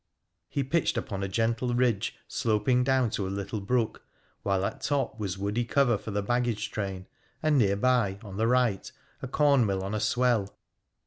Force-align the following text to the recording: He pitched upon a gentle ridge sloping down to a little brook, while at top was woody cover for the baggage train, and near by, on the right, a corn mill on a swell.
He 0.49 0.63
pitched 0.63 0.97
upon 0.97 1.21
a 1.21 1.27
gentle 1.27 1.75
ridge 1.75 2.15
sloping 2.27 2.83
down 2.83 3.11
to 3.11 3.27
a 3.27 3.29
little 3.29 3.61
brook, 3.61 4.01
while 4.41 4.65
at 4.65 4.81
top 4.81 5.19
was 5.19 5.37
woody 5.37 5.63
cover 5.63 5.95
for 5.95 6.09
the 6.09 6.23
baggage 6.23 6.71
train, 6.71 7.05
and 7.43 7.55
near 7.55 7.77
by, 7.77 8.17
on 8.23 8.37
the 8.37 8.47
right, 8.47 8.91
a 9.21 9.27
corn 9.27 9.63
mill 9.63 9.83
on 9.83 9.93
a 9.93 9.99
swell. 9.99 10.57